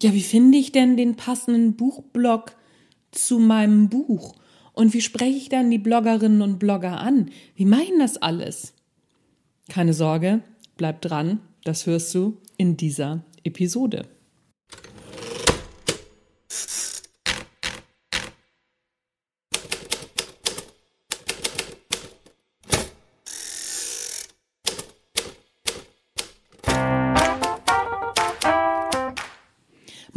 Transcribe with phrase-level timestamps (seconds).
[0.00, 2.52] Ja, wie finde ich denn den passenden Buchblog
[3.10, 4.34] zu meinem Buch?
[4.72, 7.30] Und wie spreche ich dann die Bloggerinnen und Blogger an?
[7.56, 8.74] Wie meinen das alles?
[9.68, 10.40] Keine Sorge,
[10.76, 14.06] bleib dran, das hörst du in dieser Episode.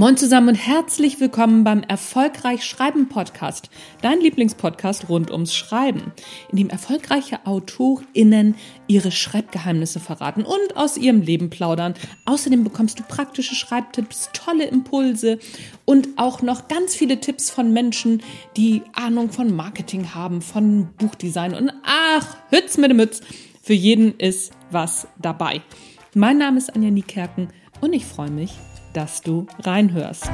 [0.01, 3.69] Moin zusammen und herzlich willkommen beim Erfolgreich Schreiben Podcast,
[4.01, 6.11] dein Lieblingspodcast rund ums Schreiben,
[6.49, 8.55] in dem erfolgreiche AutorInnen
[8.87, 11.93] ihre Schreibgeheimnisse verraten und aus ihrem Leben plaudern.
[12.25, 15.37] Außerdem bekommst du praktische Schreibtipps, tolle Impulse
[15.85, 18.23] und auch noch ganz viele Tipps von Menschen,
[18.57, 23.21] die Ahnung von Marketing haben, von Buchdesign und ach, Hütz mit dem Mütz.
[23.61, 25.61] Für jeden ist was dabei.
[26.15, 27.49] Mein Name ist Anja Niekerken
[27.81, 28.57] und ich freue mich,
[28.93, 30.29] dass du reinhörst.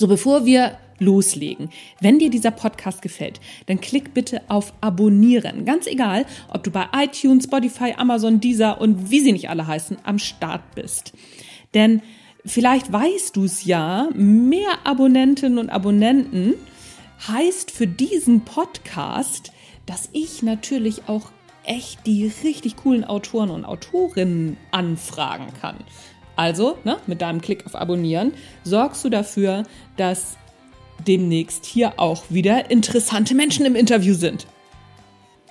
[0.00, 1.68] So, bevor wir loslegen,
[2.00, 5.66] wenn dir dieser Podcast gefällt, dann klick bitte auf Abonnieren.
[5.66, 9.98] Ganz egal, ob du bei iTunes, Spotify, Amazon, Deezer und wie sie nicht alle heißen,
[10.04, 11.12] am Start bist.
[11.74, 12.00] Denn
[12.44, 16.54] Vielleicht weißt du es ja, mehr Abonnentinnen und Abonnenten
[17.28, 19.52] heißt für diesen Podcast,
[19.86, 21.30] dass ich natürlich auch
[21.64, 25.76] echt die richtig coolen Autoren und Autorinnen anfragen kann.
[26.36, 28.32] Also, ne, mit deinem Klick auf Abonnieren
[28.64, 29.64] sorgst du dafür,
[29.98, 30.38] dass
[31.06, 34.46] demnächst hier auch wieder interessante Menschen im Interview sind.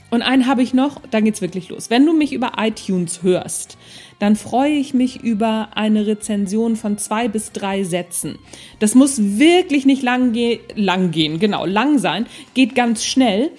[0.10, 1.90] Und einen habe ich noch, dann geht's wirklich los.
[1.90, 3.78] Wenn du mich über iTunes hörst,
[4.18, 8.38] dann freue ich mich über eine Rezension von zwei bis drei Sätzen.
[8.80, 13.52] Das muss wirklich nicht lang, ge lang gehen, genau, lang sein, geht ganz schnell.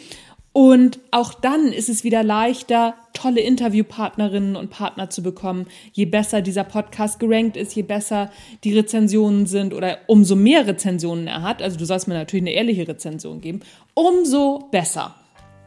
[0.52, 5.66] Und auch dann ist es wieder leichter, tolle Interviewpartnerinnen und Partner zu bekommen.
[5.92, 8.32] Je besser dieser Podcast gerankt ist, je besser
[8.64, 12.52] die Rezensionen sind oder umso mehr Rezensionen er hat, also du sollst mir natürlich eine
[12.52, 13.60] ehrliche Rezension geben,
[13.94, 15.14] umso besser.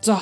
[0.01, 0.17] So,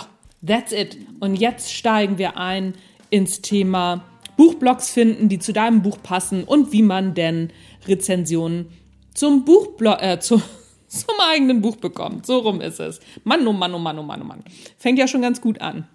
[0.45, 0.97] That's it.
[1.19, 2.73] Und jetzt steigen wir ein
[3.09, 4.05] ins Thema
[4.37, 7.51] Buchblogs finden, die zu deinem Buch passen und wie man denn
[7.87, 8.69] Rezensionen
[9.13, 10.41] zum Buchblog, äh, zu,
[10.87, 12.25] zum eigenen Buch bekommt.
[12.25, 12.99] So rum ist es.
[13.23, 14.43] Mann, oh Mann, oh Mann, oh Mann, oh Mann.
[14.77, 15.87] Fängt ja schon ganz gut an.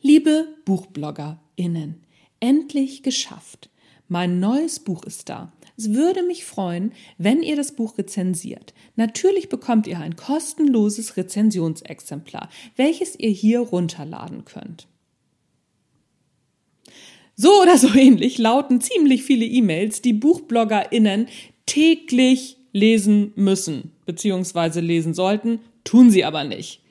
[0.00, 2.04] Liebe BuchbloggerInnen,
[2.38, 3.68] endlich geschafft.
[4.06, 5.52] Mein neues Buch ist da.
[5.78, 8.74] Es würde mich freuen, wenn ihr das Buch rezensiert.
[8.96, 14.88] Natürlich bekommt ihr ein kostenloses Rezensionsexemplar, welches ihr hier runterladen könnt.
[17.36, 21.28] So oder so ähnlich lauten ziemlich viele E-Mails, die BuchbloggerInnen
[21.66, 26.82] täglich lesen müssen, beziehungsweise lesen sollten, tun sie aber nicht.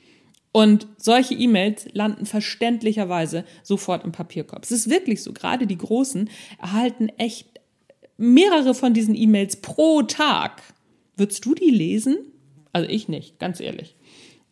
[0.54, 4.64] Und solche E-Mails landen verständlicherweise sofort im Papierkorb.
[4.64, 7.57] Es ist wirklich so, gerade die Großen erhalten echt
[8.18, 10.62] mehrere von diesen E-Mails pro Tag.
[11.16, 12.18] Würdest du die lesen?
[12.74, 13.96] Also ich nicht, ganz ehrlich.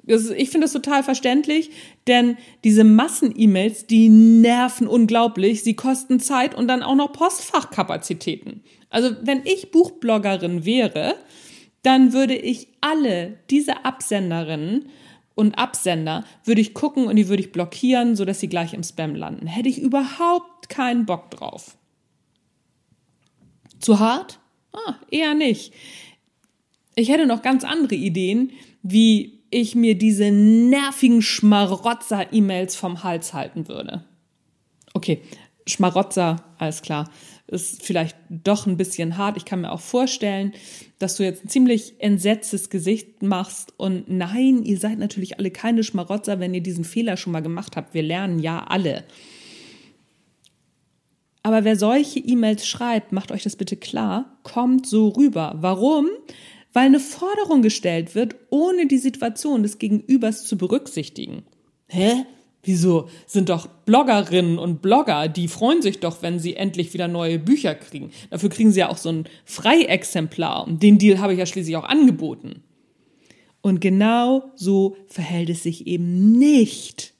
[0.07, 1.71] ich finde das total verständlich,
[2.07, 8.63] denn diese Massen-E-Mails, die nerven unglaublich, sie kosten Zeit und dann auch noch Postfachkapazitäten.
[8.89, 11.15] Also wenn ich Buchbloggerin wäre,
[11.81, 14.89] dann würde ich alle diese Absenderinnen
[15.35, 19.15] und Absender würde ich gucken und die würde ich blockieren, sodass sie gleich im Spam
[19.15, 19.47] landen.
[19.47, 21.77] Hätte ich überhaupt keinen Bock drauf.
[23.79, 24.39] Zu hart?
[24.73, 25.73] Ah, eher nicht.
[26.95, 33.67] Ich hätte noch ganz andere Ideen, wie ich mir diese nervigen Schmarotzer-E-Mails vom Hals halten
[33.67, 34.03] würde.
[34.93, 35.21] Okay,
[35.67, 37.09] Schmarotzer, alles klar,
[37.47, 39.37] ist vielleicht doch ein bisschen hart.
[39.37, 40.53] Ich kann mir auch vorstellen,
[40.99, 45.83] dass du jetzt ein ziemlich entsetztes Gesicht machst und nein, ihr seid natürlich alle keine
[45.83, 47.93] Schmarotzer, wenn ihr diesen Fehler schon mal gemacht habt.
[47.93, 49.03] Wir lernen ja alle.
[51.45, 55.53] Aber wer solche E-Mails schreibt, macht euch das bitte klar, kommt so rüber.
[55.59, 56.07] Warum?
[56.73, 61.43] Weil eine Forderung gestellt wird, ohne die Situation des Gegenübers zu berücksichtigen.
[61.85, 62.25] Hä?
[62.63, 63.09] Wieso?
[63.27, 67.75] Sind doch Bloggerinnen und Blogger, die freuen sich doch, wenn sie endlich wieder neue Bücher
[67.75, 68.09] kriegen.
[68.31, 70.65] Dafür kriegen sie ja auch so ein Freiexemplar.
[70.65, 72.63] Und den Deal habe ich ja schließlich auch angeboten.
[73.61, 77.14] Und genau so verhält es sich eben nicht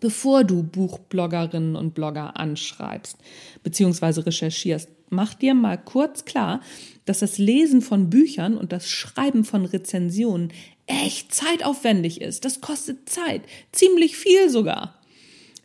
[0.00, 3.18] bevor du Buchbloggerinnen und Blogger anschreibst
[3.62, 4.20] bzw.
[4.22, 4.88] recherchierst.
[5.10, 6.60] Mach dir mal kurz klar,
[7.04, 10.52] dass das Lesen von Büchern und das Schreiben von Rezensionen
[10.86, 12.44] echt zeitaufwendig ist.
[12.44, 13.42] Das kostet Zeit,
[13.72, 15.00] ziemlich viel sogar.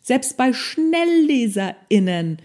[0.02, 2.38] Selbst bei SchnellleserInnen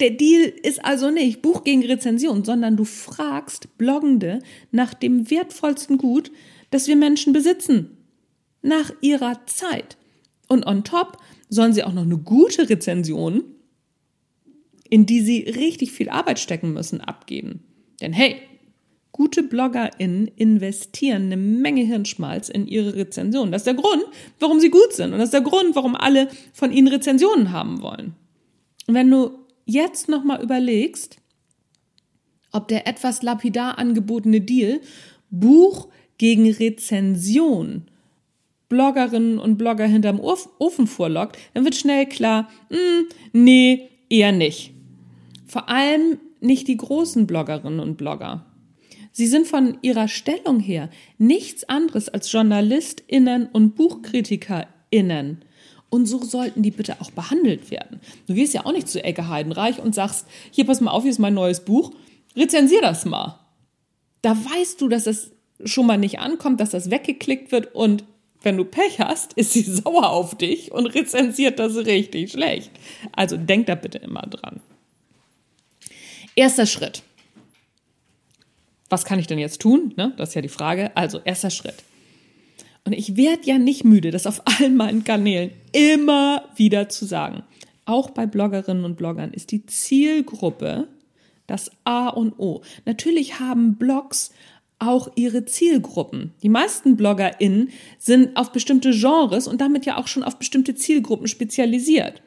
[0.00, 4.40] Der Deal ist also nicht Buch gegen Rezension, sondern du fragst Bloggende
[4.70, 6.30] nach dem wertvollsten Gut,
[6.70, 7.96] das wir Menschen besitzen.
[8.60, 9.96] Nach ihrer Zeit.
[10.48, 13.44] Und on top sollen sie auch noch eine gute Rezension,
[14.88, 17.64] in die sie richtig viel Arbeit stecken müssen, abgeben.
[18.00, 18.36] Denn hey,
[19.12, 23.50] gute BloggerInnen investieren eine Menge Hirnschmalz in ihre Rezensionen.
[23.50, 24.04] Das ist der Grund,
[24.38, 25.12] warum sie gut sind.
[25.12, 28.14] Und das ist der Grund, warum alle von ihnen Rezensionen haben wollen.
[28.86, 29.30] Und wenn du
[29.64, 31.16] jetzt nochmal überlegst,
[32.52, 34.80] ob der etwas lapidar angebotene Deal
[35.30, 35.88] Buch
[36.18, 37.86] gegen Rezension
[38.68, 44.72] Bloggerinnen und Blogger hinterm Ofen vorlockt, dann wird schnell klar, mh, hm, nee, eher nicht.
[45.46, 48.44] Vor allem nicht die großen Bloggerinnen und Blogger.
[49.12, 55.42] Sie sind von ihrer Stellung her nichts anderes als JournalistInnen und BuchkritikerInnen.
[55.88, 58.00] Und so sollten die bitte auch behandelt werden.
[58.26, 61.12] Du gehst ja auch nicht zu Ecke Heidenreich und sagst, hier pass mal auf, hier
[61.12, 61.92] ist mein neues Buch,
[62.36, 63.38] rezensier das mal.
[64.20, 65.30] Da weißt du, dass das
[65.64, 68.04] schon mal nicht ankommt, dass das weggeklickt wird und
[68.42, 72.70] wenn du Pech hast, ist sie sauer auf dich und rezensiert das richtig schlecht.
[73.12, 74.60] Also denk da bitte immer dran.
[76.34, 77.02] Erster Schritt.
[78.88, 79.94] Was kann ich denn jetzt tun?
[79.96, 80.14] Ne?
[80.16, 80.96] Das ist ja die Frage.
[80.96, 81.82] Also, erster Schritt.
[82.84, 87.42] Und ich werde ja nicht müde, das auf allen meinen Kanälen immer wieder zu sagen.
[87.84, 90.88] Auch bei Bloggerinnen und Bloggern ist die Zielgruppe
[91.46, 92.62] das A und O.
[92.84, 94.32] Natürlich haben Blogs
[94.78, 96.34] auch ihre Zielgruppen.
[96.42, 101.28] Die meisten BloggerInnen sind auf bestimmte Genres und damit ja auch schon auf bestimmte Zielgruppen
[101.28, 102.22] spezialisiert.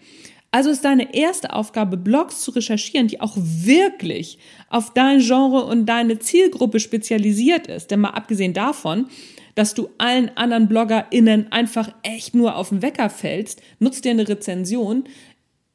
[0.52, 5.86] Also ist deine erste Aufgabe, Blogs zu recherchieren, die auch wirklich auf dein Genre und
[5.86, 7.92] deine Zielgruppe spezialisiert ist.
[7.92, 9.08] Denn mal abgesehen davon,
[9.54, 14.28] dass du allen anderen BloggerInnen einfach echt nur auf den Wecker fällst, nutzt dir eine
[14.28, 15.04] Rezension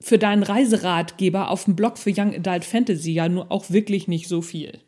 [0.00, 4.28] für deinen Reiseratgeber auf dem Blog für Young Adult Fantasy ja nur auch wirklich nicht
[4.28, 4.80] so viel.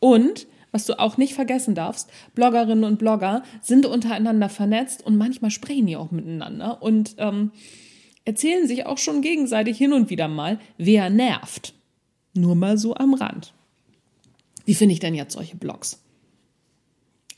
[0.00, 5.50] Und was du auch nicht vergessen darfst, Bloggerinnen und Blogger sind untereinander vernetzt und manchmal
[5.50, 7.52] sprechen die auch miteinander und ähm,
[8.24, 11.74] erzählen sich auch schon gegenseitig hin und wieder mal, wer nervt.
[12.34, 13.54] Nur mal so am Rand.
[14.66, 16.02] Wie finde ich denn jetzt solche Blogs?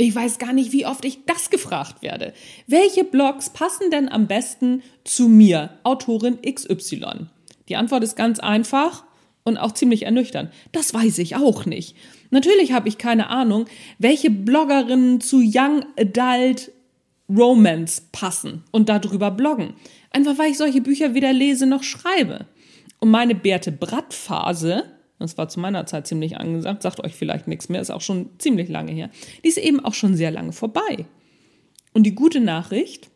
[0.00, 2.32] Ich weiß gar nicht, wie oft ich das gefragt werde.
[2.66, 7.26] Welche Blogs passen denn am besten zu mir, Autorin XY?
[7.68, 9.04] Die Antwort ist ganz einfach
[9.48, 10.50] und auch ziemlich ernüchternd.
[10.72, 11.96] Das weiß ich auch nicht.
[12.30, 13.66] Natürlich habe ich keine Ahnung,
[13.98, 16.70] welche Bloggerinnen zu Young Adult
[17.28, 19.74] Romance passen und darüber bloggen.
[20.10, 22.46] Einfach weil ich solche Bücher weder lese noch schreibe.
[23.00, 24.84] Und meine Bärte Bratt Phase,
[25.18, 28.30] das war zu meiner Zeit ziemlich angesagt, sagt euch vielleicht nichts mehr, ist auch schon
[28.38, 29.10] ziemlich lange her.
[29.44, 31.06] Die ist eben auch schon sehr lange vorbei.
[31.92, 33.10] Und die gute Nachricht,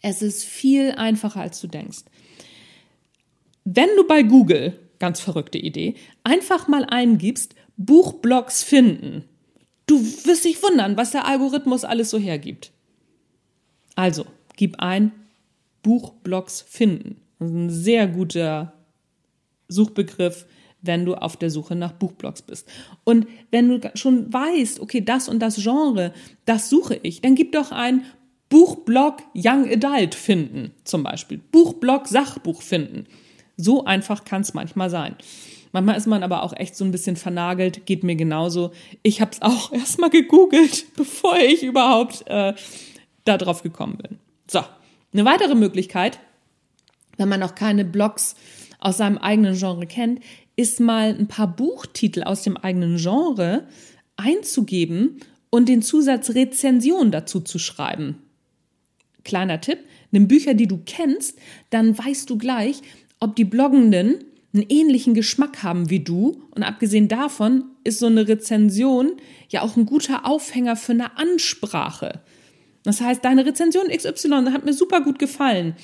[0.00, 2.04] es ist viel einfacher, als du denkst.
[3.64, 9.24] Wenn du bei Google ganz verrückte Idee, einfach mal eingibst, Buchblogs finden.
[9.86, 12.72] Du wirst dich wundern, was der Algorithmus alles so hergibt.
[13.94, 15.12] Also, gib ein
[15.82, 17.20] Buchblogs finden.
[17.38, 18.74] Das ist ein sehr guter
[19.68, 20.46] Suchbegriff,
[20.82, 22.68] wenn du auf der Suche nach Buchblogs bist.
[23.04, 26.12] Und wenn du schon weißt, okay, das und das Genre,
[26.44, 28.04] das suche ich, dann gib doch ein
[28.48, 31.38] Buchblog Young Adult finden, zum Beispiel.
[31.38, 33.06] Buchblog Sachbuch finden.
[33.58, 35.16] So einfach kann es manchmal sein.
[35.72, 38.72] Manchmal ist man aber auch echt so ein bisschen vernagelt, geht mir genauso.
[39.02, 42.54] Ich habe es auch erstmal gegoogelt, bevor ich überhaupt äh,
[43.24, 44.18] da drauf gekommen bin.
[44.50, 44.60] So,
[45.12, 46.20] eine weitere Möglichkeit,
[47.18, 48.36] wenn man noch keine Blogs
[48.78, 50.20] aus seinem eigenen Genre kennt,
[50.56, 53.66] ist mal ein paar Buchtitel aus dem eigenen Genre
[54.16, 58.22] einzugeben und den Zusatz Rezension dazu zu schreiben.
[59.24, 61.38] Kleiner Tipp, nimm Bücher, die du kennst,
[61.70, 62.80] dann weißt du gleich,
[63.20, 66.42] ob die Bloggenden einen ähnlichen Geschmack haben wie du.
[66.54, 69.12] Und abgesehen davon ist so eine Rezension
[69.48, 72.20] ja auch ein guter Aufhänger für eine Ansprache.
[72.82, 75.74] Das heißt, deine Rezension XY hat mir super gut gefallen.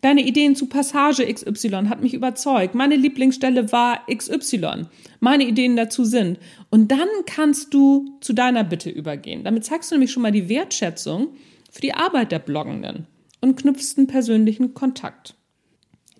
[0.00, 2.74] Deine Ideen zu Passage XY hat mich überzeugt.
[2.74, 4.86] Meine Lieblingsstelle war XY.
[5.20, 6.38] Meine Ideen dazu sind.
[6.70, 9.44] Und dann kannst du zu deiner Bitte übergehen.
[9.44, 11.28] Damit zeigst du nämlich schon mal die Wertschätzung
[11.70, 13.06] für die Arbeit der Bloggenden
[13.40, 15.36] und knüpfst einen persönlichen Kontakt.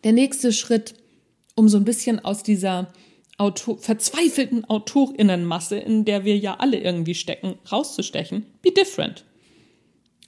[0.04, 0.94] Der nächste Schritt,
[1.54, 2.92] um so ein bisschen aus dieser
[3.38, 9.24] Autor verzweifelten Autorinnenmasse, in der wir ja alle irgendwie stecken, rauszustechen, be different.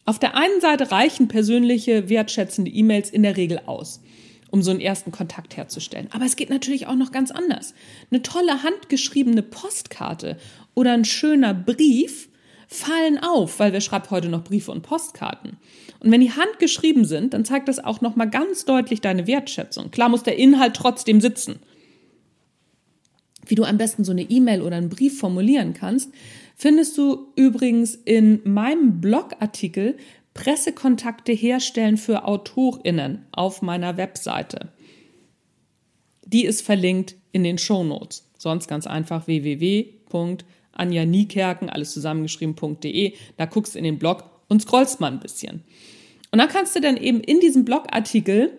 [0.05, 4.01] Auf der einen Seite reichen persönliche, wertschätzende E-Mails in der Regel aus,
[4.51, 6.09] um so einen ersten Kontakt herzustellen.
[6.13, 7.75] Aber es geht natürlich auch noch ganz anders.
[8.11, 10.37] Eine tolle handgeschriebene Postkarte
[10.75, 12.29] oder ein schöner Brief
[12.69, 15.59] fallen auf, weil wer schreibt heute noch Briefe und Postkarten?
[16.01, 19.91] Und wenn die handgeschrieben sind, dann zeigt das auch nochmal ganz deutlich deine Wertschätzung.
[19.91, 21.61] Klar muss der Inhalt trotzdem sitzen.
[23.47, 26.11] Wie du am besten so eine E-Mail oder einen Brief formulieren kannst,
[26.57, 29.97] findest du übrigens in meinem Blogartikel
[30.35, 34.73] Pressekontakte herstellen für AutorInnen auf meiner Webseite.
[36.27, 38.29] Die ist verlinkt in den Show Notes.
[38.37, 39.27] Sonst ganz einfach
[40.75, 43.15] www.anjaniekerken, alles zusammengeschrieben.de.
[43.37, 45.63] Da guckst in den Blog und scrollst mal ein bisschen.
[46.31, 48.59] Und dann kannst du dann eben in diesem Blogartikel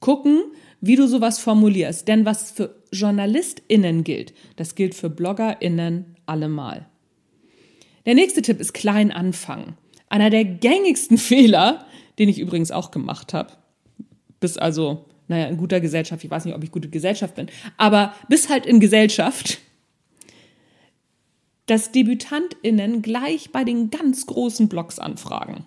[0.00, 0.42] gucken,
[0.80, 2.06] wie du sowas formulierst.
[2.06, 6.86] Denn was für JournalistInnen gilt, das gilt für BloggerInnen allemal.
[8.06, 9.76] Der nächste Tipp ist klein anfangen.
[10.08, 11.86] Einer der gängigsten Fehler,
[12.18, 13.52] den ich übrigens auch gemacht habe.
[14.40, 17.46] Bis also, naja, in guter Gesellschaft, ich weiß nicht, ob ich gute Gesellschaft bin,
[17.78, 19.58] aber bis halt in Gesellschaft,
[21.66, 25.66] dass DebütantInnen gleich bei den ganz großen Blogs anfragen.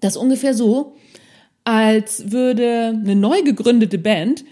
[0.00, 0.96] Das ist ungefähr so,
[1.64, 4.44] als würde eine neu gegründete Band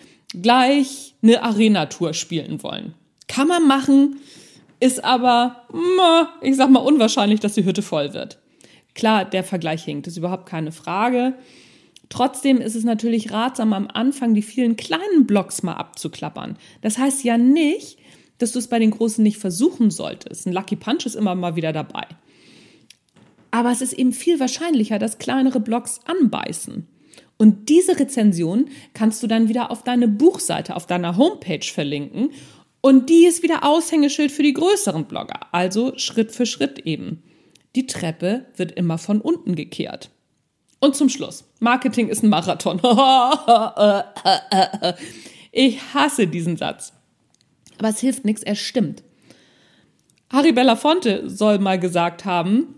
[0.42, 2.94] gleich eine Arena-Tour spielen wollen.
[3.28, 4.20] Kann man machen,
[4.80, 5.62] ist aber,
[6.42, 8.38] ich sag mal, unwahrscheinlich, dass die Hütte voll wird.
[8.94, 11.34] Klar, der Vergleich hinkt, ist überhaupt keine Frage.
[12.08, 16.56] Trotzdem ist es natürlich ratsam, am Anfang die vielen kleinen Blocks mal abzuklappern.
[16.82, 17.98] Das heißt ja nicht,
[18.38, 20.46] dass du es bei den Großen nicht versuchen solltest.
[20.46, 22.06] Ein Lucky Punch ist immer mal wieder dabei.
[23.50, 26.86] Aber es ist eben viel wahrscheinlicher, dass kleinere Blocks anbeißen.
[27.38, 32.30] Und diese Rezension kannst du dann wieder auf deine Buchseite, auf deiner Homepage verlinken
[32.86, 35.40] und die ist wieder Aushängeschild für die größeren Blogger.
[35.50, 37.24] Also Schritt für Schritt eben.
[37.74, 40.10] Die Treppe wird immer von unten gekehrt.
[40.78, 41.50] Und zum Schluss.
[41.58, 42.80] Marketing ist ein Marathon.
[45.50, 46.92] ich hasse diesen Satz.
[47.78, 49.02] Aber es hilft nichts, er stimmt.
[50.30, 52.74] Harry Belafonte soll mal gesagt haben,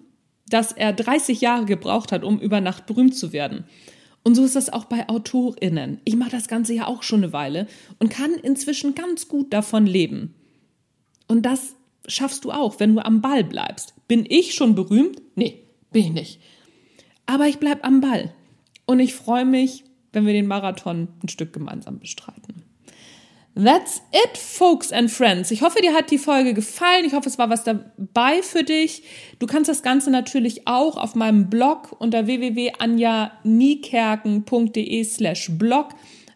[0.48, 3.64] dass er 30 Jahre gebraucht hat, um über Nacht berühmt zu werden.
[4.24, 6.00] Und so ist das auch bei AutorInnen.
[6.04, 7.66] Ich mache das Ganze ja auch schon eine Weile
[7.98, 10.34] und kann inzwischen ganz gut davon leben.
[11.28, 11.76] Und das
[12.06, 13.94] schaffst du auch, wenn du am Ball bleibst.
[14.08, 15.22] Bin ich schon berühmt?
[15.34, 15.62] Nee,
[15.92, 16.40] bin ich nicht.
[17.26, 18.32] Aber ich bleib am Ball.
[18.86, 22.57] Und ich freue mich, wenn wir den Marathon ein Stück gemeinsam bestreiten.
[23.58, 25.50] That's it, folks and friends.
[25.50, 27.04] Ich hoffe, dir hat die Folge gefallen.
[27.04, 29.02] Ich hoffe, es war was dabei für dich.
[29.40, 35.88] Du kannst das Ganze natürlich auch auf meinem Blog unter www.anjaniekerken.de slash blog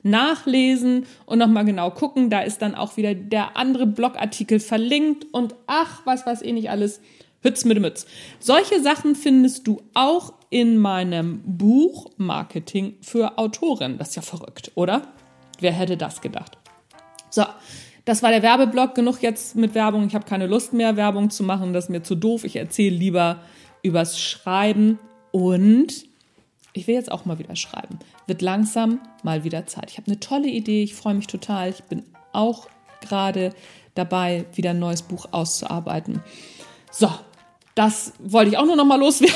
[0.03, 2.29] nachlesen und nochmal genau gucken.
[2.29, 6.71] Da ist dann auch wieder der andere Blogartikel verlinkt und ach, was weiß ich nicht
[6.71, 7.01] alles.
[7.41, 8.05] Hütz mit Mütz.
[8.41, 13.97] Solche Sachen findest du auch in meinem Buch Marketing für Autoren.
[13.99, 15.03] Das ist ja verrückt, oder?
[15.61, 16.59] Wer hätte das gedacht?
[17.33, 17.45] So,
[18.05, 18.95] das war der Werbeblock.
[18.95, 20.07] Genug jetzt mit Werbung.
[20.07, 21.73] Ich habe keine Lust mehr, Werbung zu machen.
[21.73, 22.45] Das ist mir zu doof.
[22.45, 23.39] Ich erzähle lieber
[23.83, 24.99] übers Schreiben.
[25.33, 26.05] Und
[26.75, 27.99] ich will jetzt auch mal wieder schreiben.
[28.27, 29.91] Wird langsam mal wieder Zeit.
[29.91, 30.83] Ich habe eine tolle Idee.
[30.83, 31.71] Ich freue mich total.
[31.71, 32.69] Ich bin auch
[33.01, 33.55] gerade
[33.95, 36.23] dabei, wieder ein neues Buch auszuarbeiten.
[36.91, 37.11] So,
[37.75, 39.35] das wollte ich auch nur noch mal loswerden.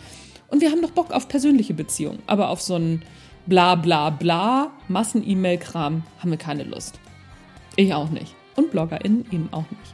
[0.50, 3.03] und wir haben doch Bock auf persönliche Beziehungen, aber auf so einen
[3.45, 7.00] bla bla bla, Massen-E-Mail-Kram, haben wir keine Lust.
[7.75, 8.35] Ich auch nicht.
[8.55, 9.93] Und BloggerInnen eben auch nicht.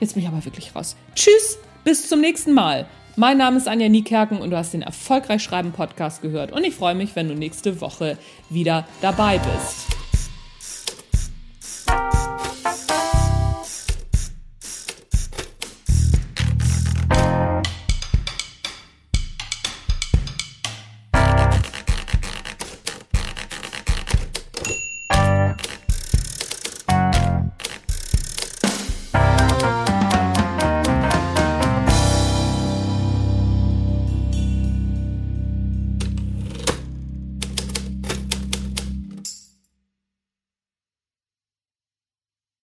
[0.00, 0.96] Jetzt bin ich aber wirklich raus.
[1.14, 2.86] Tschüss, bis zum nächsten Mal.
[3.16, 6.52] Mein Name ist Anja Niekerken und du hast den Erfolgreich Schreiben Podcast gehört.
[6.52, 8.16] Und ich freue mich, wenn du nächste Woche
[8.48, 9.99] wieder dabei bist.